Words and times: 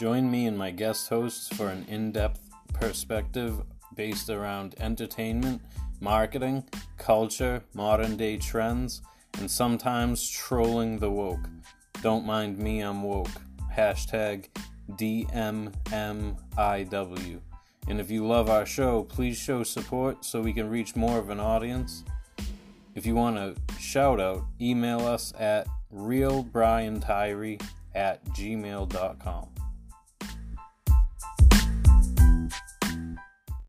Join 0.00 0.30
me 0.30 0.46
and 0.46 0.56
my 0.56 0.70
guest 0.70 1.10
hosts 1.10 1.54
for 1.54 1.68
an 1.68 1.84
in 1.86 2.10
depth 2.10 2.40
perspective 2.72 3.60
based 3.94 4.30
around 4.30 4.74
entertainment, 4.80 5.60
marketing, 6.00 6.64
culture, 6.96 7.62
modern 7.74 8.16
day 8.16 8.38
trends, 8.38 9.02
and 9.38 9.50
sometimes 9.50 10.26
trolling 10.26 10.98
the 10.98 11.10
woke. 11.10 11.46
Don't 12.00 12.24
mind 12.24 12.56
me, 12.56 12.80
I'm 12.80 13.02
woke. 13.02 13.28
Hashtag 13.70 14.46
DMMIW. 14.92 15.70
And 17.86 18.00
if 18.00 18.10
you 18.10 18.26
love 18.26 18.48
our 18.48 18.64
show, 18.64 19.02
please 19.02 19.36
show 19.36 19.62
support 19.62 20.24
so 20.24 20.40
we 20.40 20.54
can 20.54 20.70
reach 20.70 20.96
more 20.96 21.18
of 21.18 21.28
an 21.28 21.40
audience. 21.40 22.04
If 22.94 23.04
you 23.04 23.14
want 23.14 23.36
a 23.36 23.54
shout 23.78 24.18
out, 24.18 24.46
email 24.62 25.00
us 25.00 25.34
at 25.38 25.66
realbriantyree 25.94 27.62
at 27.94 28.24
gmail.com. 28.28 29.59